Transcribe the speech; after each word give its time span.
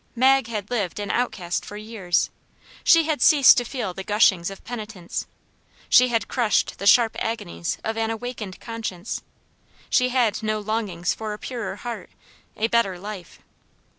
Mag 0.15 0.47
had 0.47 0.71
lived 0.71 0.99
an 0.99 1.11
outcast 1.11 1.63
for 1.63 1.77
years. 1.77 2.31
She 2.83 3.03
had 3.03 3.21
ceased 3.21 3.55
to 3.57 3.63
feel 3.63 3.93
the 3.93 4.03
gushings 4.03 4.49
of 4.49 4.63
penitence; 4.63 5.27
she 5.89 6.07
had 6.07 6.27
crushed 6.27 6.79
the 6.79 6.87
sharp 6.87 7.15
agonies 7.19 7.77
of 7.83 7.97
an 7.97 8.09
awakened 8.09 8.59
conscience. 8.59 9.21
She 9.91 10.09
had 10.09 10.41
no 10.41 10.59
longings 10.59 11.13
for 11.13 11.33
a 11.33 11.37
purer 11.37 11.75
heart, 11.75 12.09
a 12.57 12.65
better 12.65 12.97
life. 12.97 13.41